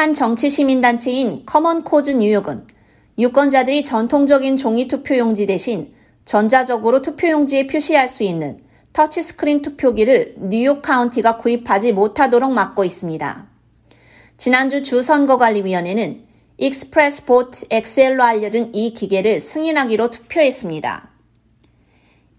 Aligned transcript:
한 0.00 0.14
정치 0.14 0.48
시민단체인 0.48 1.44
Common 1.44 1.84
Cause 1.84 2.12
뉴욕은 2.12 2.66
유권자들이 3.18 3.84
전통적인 3.84 4.56
종이 4.56 4.88
투표용지 4.88 5.44
대신 5.44 5.92
전자적으로 6.24 7.02
투표용지에 7.02 7.66
표시할 7.66 8.08
수 8.08 8.22
있는 8.22 8.60
터치스크린 8.94 9.60
투표기를 9.60 10.36
뉴욕 10.38 10.80
카운티가 10.80 11.36
구입하지 11.36 11.92
못하도록 11.92 12.50
막고 12.50 12.82
있습니다. 12.82 13.46
지난주 14.38 14.82
주선거관리위원회는 14.82 16.24
ExpressVote 16.56 17.66
XL로 17.68 18.22
알려진 18.22 18.70
이 18.72 18.94
기계를 18.94 19.38
승인하기로 19.38 20.12
투표했습니다. 20.12 21.10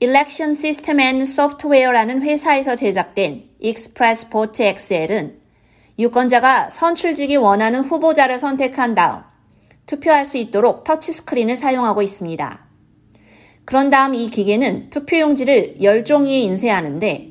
Election 0.00 0.52
System 0.52 0.98
and 0.98 1.22
Software라는 1.24 2.22
회사에서 2.22 2.74
제작된 2.74 3.50
ExpressVote 3.60 4.62
XL은 4.62 5.39
유권자가 6.00 6.70
선출직이 6.70 7.36
원하는 7.36 7.80
후보자를 7.82 8.38
선택한 8.38 8.94
다음 8.94 9.22
투표할 9.84 10.24
수 10.24 10.38
있도록 10.38 10.82
터치스크린을 10.84 11.58
사용하고 11.58 12.00
있습니다. 12.00 12.66
그런 13.66 13.90
다음 13.90 14.14
이 14.14 14.30
기계는 14.30 14.88
투표용지를 14.88 15.74
10종이에 15.78 16.40
인쇄하는데 16.44 17.28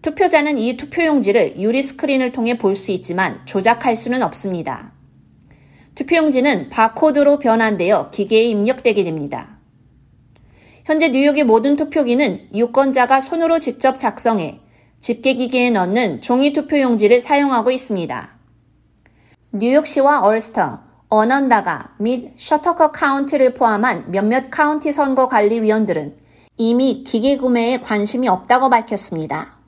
투표자는 0.00 0.56
이 0.56 0.78
투표용지를 0.78 1.60
유리 1.60 1.82
스크린을 1.82 2.32
통해 2.32 2.56
볼 2.56 2.74
수 2.74 2.90
있지만 2.90 3.42
조작할 3.44 3.96
수는 3.96 4.22
없습니다. 4.22 4.94
투표용지는 5.94 6.70
바코드로 6.70 7.38
변환되어 7.38 8.08
기계에 8.08 8.44
입력되게 8.44 9.04
됩니다. 9.04 9.58
현재 10.86 11.10
뉴욕의 11.10 11.44
모든 11.44 11.76
투표기는 11.76 12.48
유권자가 12.54 13.20
손으로 13.20 13.58
직접 13.58 13.98
작성해 13.98 14.60
집계기계에 15.00 15.70
넣는 15.70 16.20
종이 16.20 16.52
투표용지를 16.52 17.20
사용하고 17.20 17.70
있습니다. 17.70 18.28
뉴욕시와 19.52 20.20
얼스터, 20.20 20.80
오넌다가 21.08 21.94
및 21.98 22.32
셔터커 22.36 22.92
카운티를 22.92 23.54
포함한 23.54 24.10
몇몇 24.10 24.50
카운티 24.50 24.92
선거관리위원들은 24.92 26.16
이미 26.58 27.02
기계 27.02 27.36
구매에 27.36 27.80
관심이 27.80 28.28
없다고 28.28 28.68
밝혔습니다. 28.68 29.58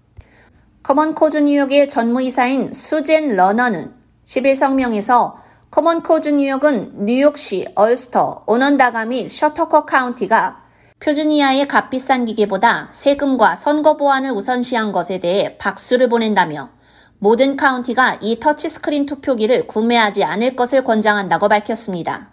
Common 0.83 1.15
Cause 1.15 1.39
뉴욕의 1.39 1.89
전무이사인 1.89 2.73
수젠 2.73 3.35
러너는 3.35 3.95
11일 4.25 4.48
성명에서 4.48 5.35
Common 5.71 6.03
Cause 6.03 6.29
뉴욕은 6.29 7.07
뉴욕시, 7.07 7.67
얼스터, 7.75 8.45
오넌다가 8.47 9.07
및 9.07 9.29
셔터커 9.29 9.87
카운티가 9.87 10.62
표준 11.03 11.33
이하의 11.33 11.67
값비싼 11.67 12.25
기계보다 12.27 12.89
세금과 12.93 13.57
선거 13.57 13.97
보안을 13.97 14.31
우선시한 14.31 14.93
것에 14.93 15.19
대해 15.19 15.59
박수를 15.59 16.09
보낸다며 16.09 16.71
모든 17.19 17.57
카운티가 17.57 18.19
이 18.21 18.39
터치스크린 18.39 19.07
투표기를 19.07 19.67
구매하지 19.67 20.23
않을 20.23 20.55
것을 20.55 20.85
권장한다고 20.85 21.49
밝혔습니다. 21.49 22.31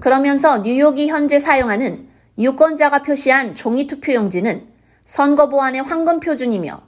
그러면서 0.00 0.58
뉴욕이 0.58 1.06
현재 1.06 1.38
사용하는 1.38 2.08
유권자가 2.38 3.02
표시한 3.02 3.54
종이 3.54 3.86
투표용지는 3.86 4.66
선거 5.04 5.48
보안의 5.48 5.82
황금 5.82 6.18
표준이며 6.18 6.80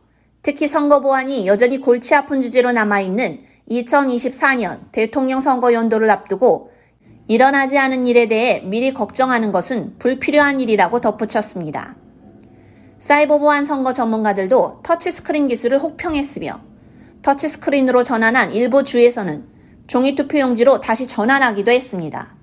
특히 0.43 0.67
선거 0.67 1.01
보안이 1.01 1.47
여전히 1.47 1.79
골치 1.81 2.13
아픈 2.17 2.41
주제로 2.41 2.73
남아있는 2.73 3.39
2024년 3.71 4.91
대통령 4.91 5.41
선거 5.41 5.73
연도를 5.73 6.11
앞두고 6.11 6.73
일어나지 7.29 7.77
않은 7.77 8.07
일에 8.07 8.29
대해 8.29 8.61
미리 8.61 8.95
걱정하는 8.95 9.51
것은 9.51 9.99
불필요한 9.99 10.61
일이라고 10.61 11.01
덧붙였습니다. 11.01 11.97
사이버 12.99 13.39
보안 13.39 13.65
선거 13.65 13.93
전문가들도 13.93 14.81
터치스크린 14.83 15.49
기술을 15.49 15.81
혹평했으며 15.81 16.61
터치스크린으로 17.23 18.05
전환한 18.05 18.53
일부 18.53 18.85
주에서는 18.85 19.45
종이 19.87 20.15
투표용지로 20.15 20.81
다시 20.81 21.07
전환하기도 21.07 21.71
했습니다. 21.71 22.37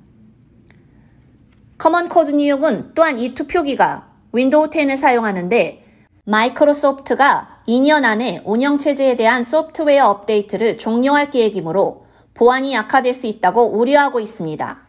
커먼 1.77 2.09
코즈 2.09 2.31
뉴욕은 2.31 2.91
또한 2.93 3.19
이 3.19 3.33
투표기가 3.33 4.09
윈도우 4.33 4.69
10을 4.69 4.97
사용하는데 4.97 5.83
마이크로소프트가 6.25 7.63
2년 7.67 8.03
안에 8.03 8.41
운영체제에 8.45 9.15
대한 9.15 9.43
소프트웨어 9.43 10.07
업데이트를 10.07 10.77
종료할 10.77 11.31
계획이므로 11.31 12.05
보안이 12.33 12.73
약화될 12.73 13.13
수 13.13 13.27
있다고 13.27 13.77
우려하고 13.77 14.19
있습니다. 14.19 14.87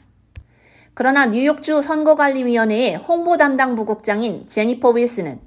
그러나 0.94 1.26
뉴욕주 1.26 1.82
선거관리위원회의 1.82 2.96
홍보 2.96 3.36
담당 3.36 3.74
부국장인 3.74 4.46
제니퍼 4.46 4.90
윌스는 4.90 5.40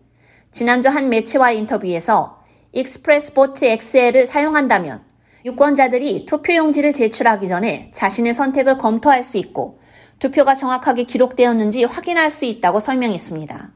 지난주 0.51 0.89
한 0.89 1.09
매체와의 1.09 1.57
인터뷰에서 1.59 2.43
익스프레스 2.73 3.33
보트 3.33 3.65
XL을 3.65 4.25
사용한다면 4.25 5.03
유권자들이 5.45 6.25
투표용지를 6.25 6.91
제출하기 6.93 7.47
전에 7.47 7.91
자신의 7.93 8.33
선택을 8.33 8.77
검토할 8.77 9.23
수 9.23 9.37
있고 9.37 9.79
투표가 10.19 10.55
정확하게 10.55 11.03
기록되었는지 11.03 11.85
확인할 11.85 12.29
수 12.29 12.45
있다고 12.45 12.79
설명했습니다. 12.79 13.71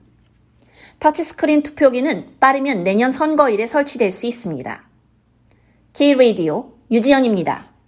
터치스크린 0.99 1.63
투표기는 1.63 2.35
빠르면 2.39 2.83
내년 2.83 3.11
선거일에 3.11 3.65
설치될 3.65 4.11
수 4.11 4.27
있습니다. 4.27 4.83
K-Radio 5.93 6.73
유지연입니다. 6.91 7.70